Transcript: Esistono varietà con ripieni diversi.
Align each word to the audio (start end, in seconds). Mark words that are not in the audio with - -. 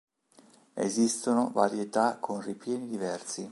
Esistono 0.79 1.51
varietà 1.53 2.17
con 2.19 2.41
ripieni 2.41 2.87
diversi. 2.87 3.47